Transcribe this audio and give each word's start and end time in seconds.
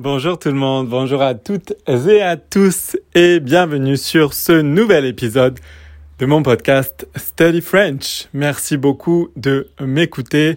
Bonjour 0.00 0.38
tout 0.38 0.50
le 0.50 0.54
monde, 0.54 0.88
bonjour 0.88 1.22
à 1.22 1.34
toutes 1.34 1.74
et 1.88 2.22
à 2.22 2.36
tous 2.36 2.96
et 3.16 3.40
bienvenue 3.40 3.96
sur 3.96 4.32
ce 4.32 4.52
nouvel 4.52 5.04
épisode 5.04 5.58
de 6.20 6.24
mon 6.24 6.44
podcast 6.44 7.08
Study 7.16 7.60
French. 7.60 8.28
Merci 8.32 8.76
beaucoup 8.76 9.30
de 9.34 9.66
m'écouter. 9.80 10.56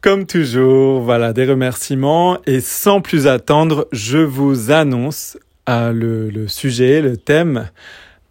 Comme 0.00 0.26
toujours, 0.26 1.00
voilà 1.00 1.32
des 1.32 1.44
remerciements 1.44 2.38
et 2.46 2.60
sans 2.60 3.00
plus 3.00 3.26
attendre, 3.26 3.88
je 3.90 4.18
vous 4.18 4.70
annonce 4.70 5.36
euh, 5.68 5.90
le, 5.92 6.46
sujet, 6.46 7.02
le 7.02 7.16
thème, 7.16 7.70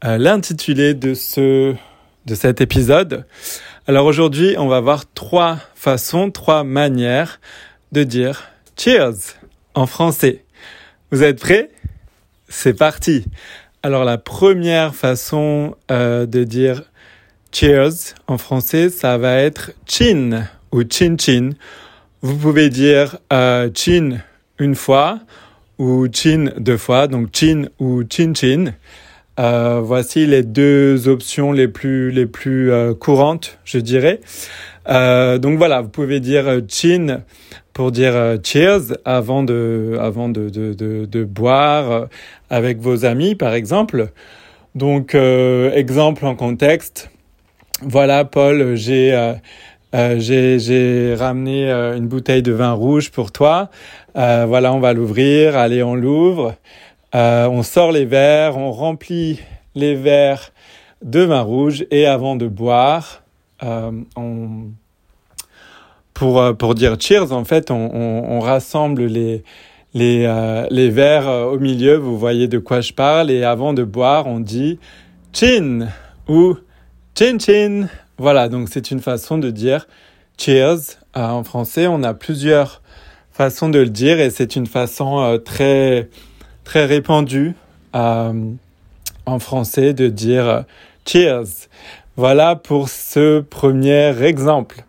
euh, 0.05 0.17
l'intitulé 0.17 0.93
de 0.93 1.13
ce 1.13 1.75
de 2.25 2.35
cet 2.35 2.61
épisode. 2.61 3.25
Alors 3.85 4.05
aujourd'hui, 4.05 4.55
on 4.57 4.69
va 4.69 4.79
voir 4.79 5.03
trois 5.13 5.59
façons, 5.75 6.31
trois 6.31 6.63
manières 6.63 7.41
de 7.91 8.03
dire 8.05 8.43
cheers 8.77 9.35
en 9.77 9.85
français. 9.85 10.43
Vous 11.11 11.21
êtes 11.21 11.39
prêts? 11.39 11.69
C'est 12.49 12.73
parti. 12.73 13.25
Alors 13.83 14.05
la 14.05 14.17
première 14.17 14.95
façon 14.95 15.75
euh, 15.91 16.25
de 16.25 16.43
dire 16.43 16.81
cheers 17.51 18.15
en 18.25 18.39
français, 18.39 18.89
ça 18.89 19.19
va 19.19 19.35
être 19.35 19.73
chin 19.85 20.47
ou 20.71 20.81
chin 20.81 21.15
chin. 21.19 21.51
Vous 22.23 22.35
pouvez 22.35 22.71
dire 22.71 23.19
euh, 23.31 23.69
chin 23.71 24.17
une 24.57 24.73
fois 24.73 25.19
ou 25.77 26.07
chin 26.11 26.49
deux 26.57 26.77
fois, 26.77 27.07
donc 27.07 27.29
chin 27.31 27.67
ou 27.77 28.01
chin 28.09 28.33
chin. 28.33 28.73
Euh, 29.39 29.79
voici 29.83 30.25
les 30.25 30.41
deux 30.41 31.07
options 31.07 31.51
les 31.51 31.67
plus 31.67 32.09
les 32.09 32.25
plus 32.25 32.71
courantes, 32.99 33.59
je 33.63 33.77
dirais. 33.77 34.21
Donc 34.87 35.59
voilà, 35.59 35.81
vous 35.81 35.89
pouvez 35.89 36.19
dire 36.19 36.61
chin 36.67 37.21
pour 37.77 37.91
dire 37.91 38.15
euh, 38.15 38.37
cheers 38.43 38.97
avant 39.05 39.43
de 39.43 39.97
avant 40.01 40.29
de 40.29 40.49
de, 40.49 40.73
de, 41.05 41.23
boire 41.23 42.07
avec 42.49 42.79
vos 42.79 43.05
amis 43.05 43.35
par 43.35 43.53
exemple. 43.53 44.09
Donc 44.73 45.13
exemple 45.13 46.25
en 46.25 46.35
contexte. 46.35 47.11
Voilà 47.83 48.25
Paul, 48.25 48.75
j'ai 48.75 49.13
euh, 49.93 50.19
j'ai 50.19 51.15
ramené 51.15 51.69
une 51.69 52.07
bouteille 52.07 52.41
de 52.41 52.51
vin 52.51 52.73
rouge 52.73 53.11
pour 53.11 53.31
toi. 53.31 53.69
Euh, 54.15 54.45
voilà, 54.47 54.73
on 54.73 54.79
va 54.79 54.93
l'ouvrir. 54.93 55.55
Allez, 55.55 55.83
on 55.83 55.93
l'ouvre. 55.93 56.55
Euh, 57.15 57.47
on 57.47 57.61
sort 57.61 57.91
les 57.91 58.05
verres, 58.05 58.57
on 58.57 58.71
remplit 58.71 59.39
les 59.75 59.93
verres 59.95 60.51
de 61.03 61.21
vin 61.21 61.41
rouge 61.41 61.85
et 61.91 62.05
avant 62.05 62.35
de 62.35 62.47
boire, 62.47 63.23
euh, 63.63 63.91
on, 64.15 64.71
pour, 66.17 66.41
euh, 66.41 66.53
pour 66.53 66.73
dire 66.73 66.97
cheers, 66.99 67.31
en 67.31 67.45
fait, 67.45 67.69
on, 67.69 67.91
on, 67.93 68.37
on 68.37 68.39
rassemble 68.39 69.05
les, 69.05 69.43
les, 69.93 70.25
euh, 70.25 70.65
les 70.71 70.89
verres 70.89 71.29
euh, 71.29 71.45
au 71.45 71.59
milieu, 71.59 71.95
vous 71.95 72.17
voyez 72.17 72.47
de 72.47 72.57
quoi 72.57 72.81
je 72.81 72.91
parle, 72.91 73.29
et 73.29 73.43
avant 73.43 73.71
de 73.73 73.83
boire, 73.83 74.25
on 74.25 74.39
dit 74.39 74.79
chin 75.31 75.89
ou 76.27 76.57
chin 77.15 77.37
chin. 77.37 77.87
Voilà, 78.17 78.49
donc 78.49 78.67
c'est 78.71 78.89
une 78.89 78.99
façon 78.99 79.37
de 79.37 79.51
dire 79.51 79.87
cheers. 80.39 80.97
en 81.13 81.43
français, 81.43 81.85
on 81.85 82.01
a 82.01 82.15
plusieurs 82.15 82.81
façons 83.31 83.69
de 83.69 83.77
le 83.77 83.89
dire 83.89 84.19
et 84.19 84.31
c'est 84.31 84.55
une 84.55 84.65
façon 84.65 85.39
très 85.45 86.09
très 86.63 86.85
répandu 86.85 87.53
euh, 87.95 88.33
en 89.27 89.37
français 89.37 89.93
de 89.93 90.07
dire 90.07 90.63
cheers. 91.05 91.67
Voilà 92.15 92.55
pour 92.55 92.89
ce 92.89 93.41
premier 93.41 94.19
exemple. 94.23 94.83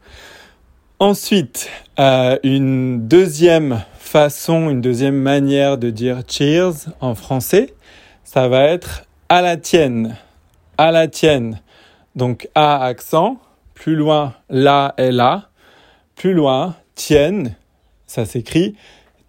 Ensuite, 1.00 1.70
euh, 2.00 2.38
une 2.42 3.06
deuxième 3.06 3.84
façon, 4.00 4.68
une 4.68 4.80
deuxième 4.80 5.14
manière 5.14 5.78
de 5.78 5.91
dire 5.91 6.22
cheers 6.28 6.88
en 7.00 7.14
français, 7.14 7.72
ça 8.24 8.48
va 8.48 8.64
être 8.64 9.04
à 9.28 9.41
la 9.41 9.56
tienne. 9.56 10.16
À 10.76 10.91
la 10.91 11.06
tienne. 11.06 11.60
Donc 12.16 12.48
A 12.56 12.82
accent, 12.84 13.38
plus 13.75 13.94
loin 13.94 14.34
la 14.50 14.94
est 14.97 15.12
là, 15.12 15.50
plus 16.16 16.34
loin 16.34 16.75
tienne, 16.97 17.54
ça 18.08 18.25
s'écrit 18.25 18.75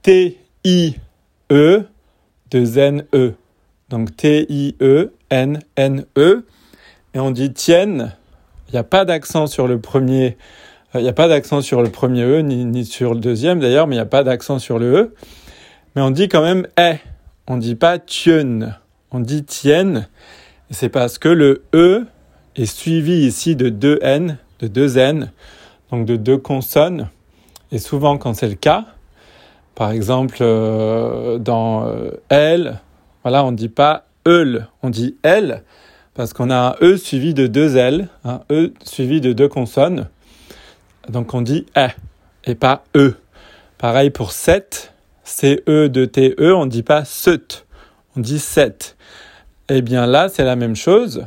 T-I-E 0.02 1.84
de 2.50 2.80
N-E. 2.80 3.36
Donc 3.90 4.18
T-I-E-N-N-E. 4.18 5.16
Et 7.14 7.20
on 7.20 7.30
dit 7.30 7.54
tienne. 7.54 8.16
Il 8.70 8.72
n'y 8.72 8.80
a 8.80 8.84
pas 8.84 9.06
d'accent 9.06 9.46
sur 9.46 9.68
le 9.68 9.80
premier. 9.80 10.36
Il 10.96 11.02
n'y 11.02 11.08
a 11.08 11.14
pas 11.14 11.28
d'accent 11.28 11.62
sur 11.62 11.84
le 11.84 11.90
premier 11.90 12.24
E, 12.24 12.40
ni, 12.42 12.84
sur 12.84 13.14
le 13.14 13.20
deuxième 13.20 13.60
d'ailleurs, 13.60 13.86
mais 13.86 13.96
il 13.96 14.00
n'y 14.00 14.04
a 14.04 14.08
pas 14.08 14.24
d'accent 14.24 14.58
sur 14.58 14.80
le 14.80 14.96
E. 14.96 15.16
Mais 15.96 16.02
on 16.02 16.10
dit 16.10 16.28
quand 16.28 16.42
même 16.42 16.68
eh. 16.80 16.96
On 17.48 17.58
dit 17.58 17.76
pas 17.76 18.00
tienne. 18.00 18.76
On 19.12 19.20
dit 19.20 19.44
tienne. 19.44 20.08
C'est 20.72 20.90
parce 20.90 21.20
que 21.20 21.30
le 21.30 21.64
E 21.76 22.06
est 22.56 22.66
suivi 22.66 23.26
ici 23.26 23.56
de 23.56 23.70
deux 23.70 24.00
N, 24.02 24.38
de 24.60 24.68
deux 24.68 24.98
N, 24.98 25.32
donc 25.92 26.06
de 26.06 26.16
deux 26.16 26.38
consonnes. 26.38 27.08
Et 27.72 27.78
souvent, 27.78 28.18
quand 28.18 28.34
c'est 28.34 28.50
le 28.50 28.56
cas, 28.56 28.86
par 29.76 29.92
exemple, 29.92 30.38
euh, 30.42 31.38
dans 31.38 31.88
euh, 31.88 32.12
elle, 32.30 32.80
voilà, 33.24 33.44
on 33.46 33.52
ne 33.52 33.58
dit 33.58 33.70
pas 33.70 34.06
eul, 34.28 34.68
on 34.84 34.90
dit 34.90 35.16
elle, 35.24 35.64
parce 36.16 36.34
qu'on 36.34 36.50
a 36.50 36.78
un 36.82 36.86
E 36.86 36.98
suivi 36.98 37.34
de 37.34 37.48
deux 37.48 37.78
L, 37.78 38.10
un 38.24 38.42
E 38.52 38.74
suivi 38.84 39.22
de 39.22 39.34
deux 39.34 39.48
consonnes. 39.48 40.08
Donc 41.10 41.34
on 41.34 41.42
dit 41.42 41.66
E 41.76 41.90
et 42.46 42.56
pas 42.56 42.84
E. 42.96 43.16
Pareil 43.78 44.10
pour 44.10 44.32
set, 44.32 44.94
C-E 45.24 45.90
de 45.90 46.06
T-E, 46.06 46.54
on 46.54 46.66
ne 46.66 46.70
dit 46.70 46.84
pas 46.84 47.04
set, 47.06 47.66
on 48.16 48.22
dit 48.22 48.40
set. 48.40 48.96
Eh 49.70 49.82
bien 49.82 50.06
là, 50.06 50.30
c'est 50.30 50.44
la 50.44 50.56
même 50.56 50.76
chose. 50.76 51.26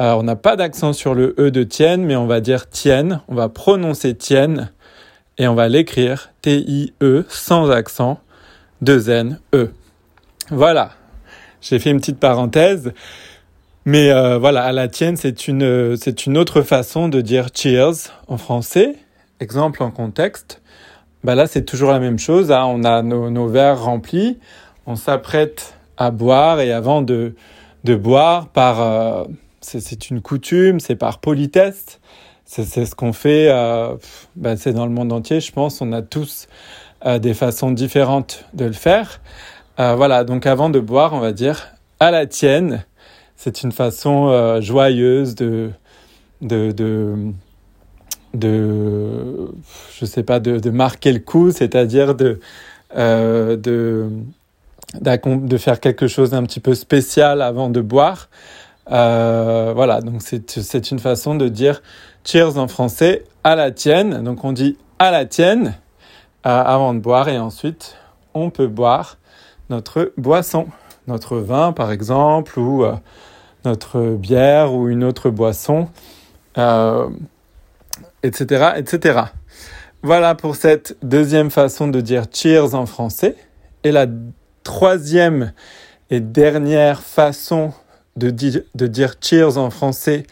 Euh, 0.00 0.12
on 0.12 0.22
n'a 0.22 0.36
pas 0.36 0.56
d'accent 0.56 0.92
sur 0.92 1.14
le 1.14 1.34
E 1.38 1.50
de 1.50 1.62
tienne, 1.62 2.04
mais 2.04 2.16
on 2.16 2.26
va 2.26 2.40
dire 2.40 2.70
tienne, 2.70 3.20
on 3.28 3.34
va 3.34 3.48
prononcer 3.48 4.14
tienne 4.14 4.70
et 5.38 5.46
on 5.46 5.54
va 5.54 5.68
l'écrire 5.68 6.30
T-I-E 6.40 7.24
sans 7.28 7.70
accent, 7.70 8.20
2 8.80 9.10
N-E. 9.10 9.72
Voilà, 10.50 10.92
j'ai 11.60 11.78
fait 11.78 11.90
une 11.90 12.00
petite 12.00 12.18
parenthèse, 12.18 12.92
mais 13.84 14.10
euh, 14.10 14.38
voilà, 14.38 14.62
à 14.64 14.72
la 14.72 14.88
tienne, 14.88 15.16
c'est 15.16 15.48
une, 15.48 15.96
c'est 15.96 16.26
une 16.26 16.38
autre 16.38 16.62
façon 16.62 17.08
de 17.08 17.20
dire 17.20 17.48
cheers 17.54 18.12
en 18.28 18.38
français. 18.38 18.96
Exemple 19.42 19.82
en 19.82 19.90
contexte, 19.90 20.62
bah 21.24 21.34
là 21.34 21.48
c'est 21.48 21.64
toujours 21.64 21.90
la 21.90 21.98
même 21.98 22.18
chose, 22.18 22.52
hein. 22.52 22.64
on 22.64 22.84
a 22.84 23.02
nos, 23.02 23.48
verres 23.48 23.82
remplis, 23.82 24.38
on 24.86 24.94
s'apprête 24.94 25.74
à 25.96 26.12
boire 26.12 26.60
et 26.60 26.70
avant 26.70 27.02
de, 27.02 27.34
de 27.82 27.96
boire, 27.96 28.46
par, 28.46 28.80
euh, 28.80 29.24
c'est 29.60 30.10
une 30.10 30.20
coutume, 30.20 30.78
c'est 30.78 30.94
par 30.94 31.18
politesse, 31.18 31.98
c'est 32.44 32.84
ce 32.84 32.94
qu'on 32.94 33.12
fait, 33.12 33.48
euh, 33.50 33.96
ben 34.36 34.56
c'est 34.56 34.72
dans 34.72 34.86
le 34.86 34.92
monde 34.92 35.12
entier, 35.12 35.40
je 35.40 35.50
pense. 35.50 35.80
On 35.80 35.92
a 35.92 36.02
tous 36.02 36.46
euh, 37.06 37.18
des 37.18 37.34
façons 37.34 37.70
différentes 37.70 38.44
de 38.52 38.66
le 38.66 38.72
faire. 38.72 39.20
Euh, 39.80 39.94
voilà, 39.96 40.22
donc 40.22 40.46
avant 40.46 40.70
de 40.70 40.78
boire, 40.78 41.14
on 41.14 41.18
va 41.18 41.32
dire 41.32 41.68
à 41.98 42.10
la 42.12 42.26
tienne. 42.26 42.84
C'est 43.36 43.64
une 43.64 43.72
façon 43.72 44.60
joyeuse 44.60 45.34
de, 45.34 45.72
de, 48.34 49.50
je 49.98 50.04
sais 50.04 50.22
pas, 50.22 50.40
de, 50.40 50.58
de 50.58 50.70
marquer 50.70 51.12
le 51.12 51.20
coup, 51.20 51.50
c'est-à-dire 51.50 52.14
de, 52.14 52.40
euh, 52.96 53.56
de, 53.56 54.08
de 55.00 55.56
faire 55.56 55.80
quelque 55.80 56.06
chose 56.06 56.30
d'un 56.30 56.42
petit 56.44 56.60
peu 56.60 56.74
spécial 56.74 57.42
avant 57.42 57.68
de 57.68 57.80
boire. 57.80 58.28
Euh, 58.90 59.72
voilà, 59.74 60.00
donc 60.00 60.22
c'est 60.22 60.90
une 60.90 60.98
façon 60.98 61.34
de 61.34 61.48
dire 61.48 61.82
cheers 62.24 62.58
en 62.58 62.68
français 62.68 63.24
à 63.44 63.54
la 63.54 63.70
tienne. 63.70 64.22
Donc 64.22 64.44
on 64.44 64.52
dit 64.52 64.76
à 64.98 65.10
la 65.10 65.24
tienne 65.24 65.74
euh, 66.46 66.62
avant 66.64 66.94
de 66.94 66.98
boire 66.98 67.28
et 67.28 67.38
ensuite 67.38 67.96
on 68.34 68.50
peut 68.50 68.66
boire 68.66 69.18
notre 69.70 70.12
boisson, 70.16 70.66
notre 71.06 71.36
vin 71.38 71.72
par 71.72 71.92
exemple 71.92 72.58
ou 72.58 72.84
euh, 72.84 72.94
notre 73.64 74.00
bière 74.16 74.74
ou 74.74 74.88
une 74.88 75.04
autre 75.04 75.30
boisson, 75.30 75.88
etc., 78.22 78.72
etc. 78.76 79.20
Voilà 80.02 80.34
pour 80.34 80.56
cette 80.56 80.96
deuxième 81.02 81.50
façon 81.50 81.88
de 81.88 82.00
dire 82.00 82.24
cheers 82.32 82.74
en 82.74 82.86
français. 82.86 83.36
Et 83.84 83.92
la 83.92 84.06
troisième 84.64 85.52
et 86.10 86.20
dernière 86.20 87.02
façon 87.02 87.72
de, 88.16 88.30
di 88.30 88.60
de 88.74 88.86
dire 88.86 89.14
cheers 89.20 89.58
en 89.58 89.70
français 89.70 90.26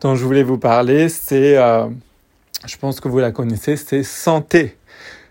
dont 0.00 0.14
je 0.14 0.24
voulais 0.24 0.42
vous 0.42 0.58
parler, 0.58 1.08
c'est, 1.08 1.56
euh, 1.56 1.86
je 2.66 2.76
pense 2.76 3.00
que 3.00 3.08
vous 3.08 3.18
la 3.18 3.32
connaissez, 3.32 3.76
c'est 3.76 4.02
santé. 4.02 4.76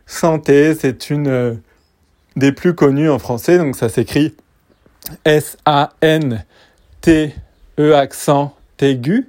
Santé, 0.07 0.73
c'est 0.75 1.09
une 1.09 1.27
euh, 1.27 1.53
des 2.35 2.51
plus 2.51 2.73
connues 2.75 3.09
en 3.09 3.19
français, 3.19 3.57
donc 3.57 3.75
ça 3.75 3.89
s'écrit 3.89 4.35
S-A-N-T-E 5.23 6.45
accent 7.95 8.55
aigu. 8.79 9.27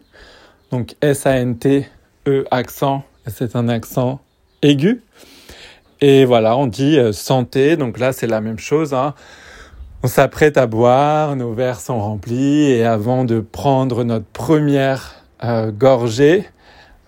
Donc 0.71 0.95
S-A-N-T-E 2.27 2.45
accent, 2.51 3.05
c'est 3.27 3.57
un 3.57 3.69
accent 3.69 4.21
aigu. 4.63 5.03
Et 6.01 6.25
voilà, 6.25 6.57
on 6.57 6.67
dit 6.67 6.99
santé. 7.13 7.77
Donc 7.77 7.99
là, 7.99 8.13
c'est 8.13 8.27
la 8.27 8.41
même 8.41 8.59
chose. 8.59 8.95
Hein. 8.95 9.15
On 10.03 10.09
s'apprête 10.09 10.57
à 10.57 10.67
boire, 10.67 11.37
nos 11.37 11.53
verres 11.53 11.81
sont 11.81 12.01
remplis 12.01 12.71
et 12.71 12.85
avant 12.85 13.25
de 13.25 13.41
prendre 13.41 14.05
notre 14.05 14.27
première 14.27 15.23
gorgée, 15.79 16.47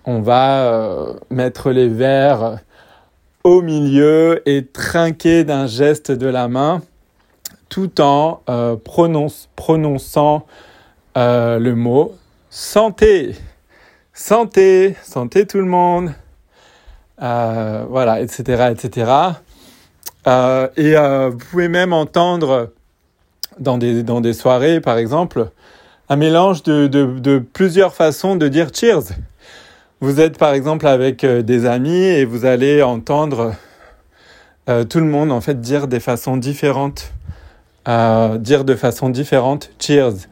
on 0.05 0.21
va 0.21 1.15
mettre 1.29 1.71
les 1.71 1.87
verres 1.87 2.59
au 3.43 3.61
milieu 3.61 4.41
et 4.47 4.65
trinquer 4.65 5.43
d'un 5.43 5.67
geste 5.67 6.11
de 6.11 6.27
la 6.27 6.47
main 6.47 6.81
tout 7.69 8.01
en 8.01 8.41
euh, 8.49 8.75
prononçant 9.55 10.45
euh, 11.17 11.59
le 11.59 11.75
mot 11.75 12.15
santé. 12.49 13.35
Santé, 14.21 14.97
santé 15.01 15.45
tout 15.45 15.59
le 15.59 15.63
monde. 15.63 16.11
Euh, 17.21 17.85
voilà, 17.89 18.19
etc., 18.19 18.69
etc. 18.69 19.11
et 20.75 20.95
vous 20.95 21.37
pouvez 21.51 21.69
même 21.69 21.93
entendre 21.93 22.73
dans 23.59 23.77
des, 23.77 24.03
dans 24.03 24.19
des 24.19 24.33
soirées, 24.33 24.81
par 24.81 24.97
exemple, 24.97 25.49
un 26.09 26.17
mélange 26.17 26.63
de, 26.63 26.87
de 26.87 27.39
plusieurs 27.39 27.93
façons 27.93 28.35
de 28.35 28.49
dire 28.49 28.71
cheers. 28.73 29.13
Vous 30.01 30.19
êtes 30.19 30.37
par 30.37 30.51
exemple 30.53 30.85
avec 30.85 31.25
des 31.25 31.65
amis 31.65 32.03
et 32.03 32.25
vous 32.25 32.43
allez 32.43 32.83
entendre 32.83 33.53
tout 34.65 34.99
le 34.99 35.05
monde 35.05 35.31
en 35.31 35.39
fait 35.39 35.61
dire 35.61 35.87
des 35.87 36.01
façons 36.01 36.35
différentes 36.35 37.13
dire 37.85 38.65
de 38.65 38.75
façon 38.75 39.09
différente 39.09 39.71
cheers. 39.79 40.27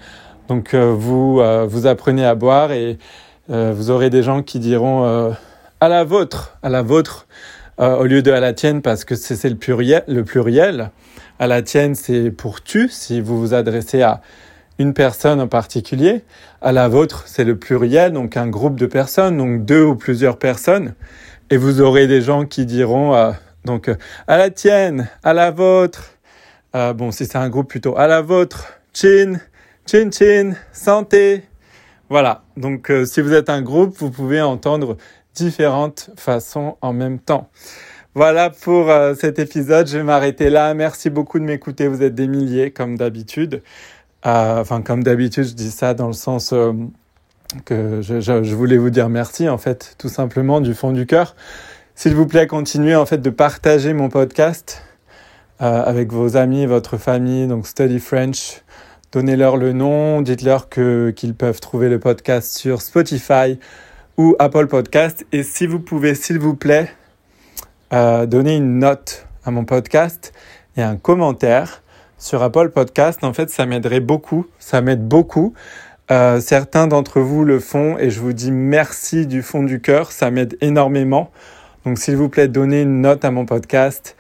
Donc 0.48 0.74
euh, 0.74 0.94
vous, 0.98 1.40
euh, 1.40 1.66
vous 1.68 1.88
apprenez 1.88 2.26
à 2.26 2.36
boire 2.36 2.72
et 2.72 2.98
euh, 3.50 3.74
vous 3.76 3.90
aurez 3.90 4.10
des 4.10 4.24
gens 4.24 4.44
qui 4.44 4.60
diront 4.60 5.34
à 5.80 5.90
la 5.90 6.04
vôtre, 6.04 6.58
à 6.64 6.70
la 6.70 6.82
vôtre, 6.82 7.28
au 7.80 8.04
lieu 8.06 8.22
de 8.22 8.32
à 8.32 8.40
la 8.40 8.54
tienne 8.54 8.82
parce 8.82 9.06
que 9.06 9.16
c'est 9.16 9.50
le 9.50 9.56
pluriel, 9.56 10.04
le 10.08 10.24
pluriel. 10.24 10.92
À 11.40 11.48
la 11.48 11.62
tienne, 11.62 11.94
c'est 11.94 12.32
pour 12.32 12.64
tu, 12.64 12.90
si 12.90 13.22
vous 13.22 13.40
vous 13.40 13.54
adressez 13.54 14.02
à 14.02 14.22
une 14.80 14.94
personne 14.94 15.40
en 15.40 15.48
particulier. 15.48 16.24
À 16.62 16.72
la 16.72 16.88
vôtre, 16.88 17.24
c'est 17.28 17.44
le 17.44 17.58
pluriel, 17.58 18.14
donc 18.14 18.38
un 18.38 18.48
groupe 18.48 18.80
de 18.80 18.88
personnes, 18.88 19.38
donc 19.38 19.64
deux 19.64 19.84
ou 19.84 19.96
plusieurs 19.96 20.40
personnes. 20.40 20.94
Et 21.52 21.58
vous 21.58 21.82
aurez 21.82 22.08
des 22.08 22.22
gens 22.22 22.46
qui 22.46 22.66
diront 22.66 23.34
donc 23.66 23.92
à 24.28 24.38
la 24.38 24.50
tienne, 24.50 25.10
à 25.24 25.34
la 25.34 25.52
vôtre, 25.52 26.18
euh, 26.76 26.94
bon, 26.94 27.12
si 27.12 27.26
c'est 27.26 27.38
un 27.38 27.50
groupe 27.50 27.70
plutôt 27.70 27.98
à 27.98 28.08
la 28.08 28.22
vôtre, 28.22 28.74
chin, 28.94 29.40
chin 29.90 30.10
chin, 30.12 30.54
santé. 30.74 31.44
Voilà. 32.10 32.44
Donc, 32.56 32.90
euh, 32.90 33.06
si 33.06 33.22
vous 33.22 33.34
êtes 33.34 33.50
un 33.50 33.62
groupe, 33.62 33.96
vous 33.98 34.12
pouvez 34.12 34.42
entendre 34.42 34.98
différentes 35.36 36.10
façons 36.18 36.78
en 36.82 36.94
même 36.94 37.20
temps. 37.20 37.50
Voilà 38.16 38.50
pour 38.50 38.90
euh, 38.90 39.14
cet 39.14 39.40
épisode. 39.40 39.88
Je 39.88 39.98
vais 39.98 40.04
m'arrêter 40.04 40.50
là. 40.50 40.74
Merci 40.74 41.10
beaucoup 41.10 41.40
de 41.40 41.44
m'écouter. 41.44 41.88
Vous 41.88 42.02
êtes 42.02 42.16
des 42.16 42.28
milliers, 42.28 42.72
comme 42.72 42.98
d'habitude. 42.98 43.62
enfin, 44.24 44.82
comme 44.82 45.04
d'habitude, 45.04 45.46
je 45.46 45.54
dis 45.54 45.72
ça 45.72 45.94
dans 45.94 46.08
le 46.08 46.14
sens 46.14 46.54
que 47.66 48.02
je, 48.02 48.20
je, 48.20 48.56
voulais 48.56 48.78
vous 48.78 48.90
dire 48.90 49.10
merci, 49.10 49.48
en 49.48 49.58
fait, 49.58 49.96
tout 49.98 50.10
simplement 50.10 50.62
du 50.62 50.74
fond 50.74 50.92
du 50.92 51.06
cœur. 51.06 51.36
S'il 51.96 52.14
vous 52.14 52.28
plaît, 52.28 52.48
continuez 52.48 52.96
en 52.96 53.06
fait 53.06 53.18
de 53.20 53.30
partager 53.30 53.94
mon 53.94 54.10
podcast 54.10 54.84
euh, 55.62 55.84
avec 55.84 56.12
vos 56.12 56.38
amis, 56.38 56.68
votre 56.68 56.98
famille, 56.98 57.48
donc 57.48 57.66
Study 57.66 58.00
French. 58.00 58.62
Donnez-leur 59.14 59.56
le 59.56 59.72
nom, 59.72 60.22
dites-leur 60.22 60.68
qu'ils 60.68 61.34
peuvent 61.34 61.62
trouver 61.62 61.88
le 61.88 61.98
podcast 61.98 62.58
sur 62.58 62.82
Spotify 62.82 63.58
ou 64.18 64.36
Apple 64.38 64.68
Podcast. 64.68 65.26
Et 65.32 65.44
si 65.44 65.66
vous 65.66 65.80
pouvez, 65.80 66.14
s'il 66.14 66.40
vous 66.40 66.56
plaît, 66.56 66.92
euh, 67.94 68.26
donner 68.26 68.58
une 68.58 68.80
note 68.80 69.26
à 69.46 69.52
mon 69.52 69.64
podcast 69.64 70.34
et 70.76 70.82
un 70.82 70.98
commentaire 70.98 71.84
sur 72.18 72.44
Apple 72.44 72.70
Podcast. 72.70 73.24
En 73.24 73.32
fait, 73.32 73.50
ça 73.50 73.66
m'aiderait 73.66 74.02
beaucoup. 74.02 74.46
Ça 74.60 74.82
m'aide 74.82 75.08
beaucoup. 75.08 75.54
Euh, 76.12 76.42
certains 76.42 76.88
d'entre 76.88 77.22
vous 77.22 77.46
le 77.46 77.62
font 77.62 77.98
et 77.98 78.10
je 78.10 78.20
vous 78.20 78.34
dis 78.34 78.52
merci 78.52 79.26
du 79.26 79.42
fond 79.42 79.64
du 79.64 79.80
cœur. 79.80 80.12
Ça 80.12 80.32
m'aide 80.32 80.58
énormément. 80.60 81.32
Donc, 81.86 81.98
s'il 81.98 82.18
vous 82.18 82.28
plaît, 82.28 82.50
donnez 82.50 82.82
une 82.82 83.00
note 83.00 83.24
à 83.24 83.32
mon 83.32 83.46
podcast 83.46 84.18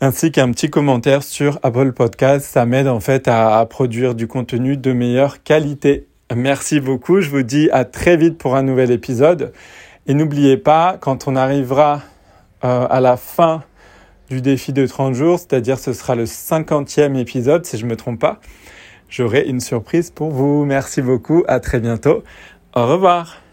ainsi 0.00 0.30
qu'un 0.30 0.50
petit 0.52 0.70
commentaire 0.70 1.22
sur 1.22 1.58
Apple 1.62 1.92
Podcast. 1.92 2.46
Ça 2.46 2.66
m'aide 2.66 2.88
en 2.88 3.00
fait 3.00 3.28
à, 3.28 3.64
produire 3.66 4.14
du 4.14 4.26
contenu 4.26 4.76
de 4.76 4.92
meilleure 4.92 5.42
qualité. 5.42 6.06
Merci 6.34 6.80
beaucoup. 6.80 7.20
Je 7.20 7.30
vous 7.30 7.42
dis 7.42 7.70
à 7.70 7.84
très 7.84 8.16
vite 8.16 8.38
pour 8.38 8.56
un 8.56 8.62
nouvel 8.62 8.90
épisode. 8.90 9.52
Et 10.06 10.14
n'oubliez 10.14 10.56
pas, 10.56 10.96
quand 11.00 11.28
on 11.28 11.36
arrivera 11.36 12.02
euh, 12.64 12.86
à 12.88 13.00
la 13.00 13.16
fin 13.16 13.62
du 14.30 14.40
défi 14.40 14.72
de 14.72 14.86
30 14.86 15.14
jours, 15.14 15.38
c'est-à-dire 15.38 15.78
ce 15.78 15.92
sera 15.92 16.14
le 16.14 16.24
50e 16.24 17.16
épisode, 17.16 17.64
si 17.64 17.78
je 17.78 17.84
ne 17.84 17.90
me 17.90 17.96
trompe 17.96 18.20
pas, 18.20 18.40
j'aurai 19.08 19.46
une 19.46 19.60
surprise 19.60 20.10
pour 20.10 20.30
vous. 20.30 20.64
Merci 20.64 21.02
beaucoup. 21.02 21.44
À 21.48 21.60
très 21.60 21.80
bientôt. 21.80 22.22
Au 22.74 22.86
revoir. 22.86 23.47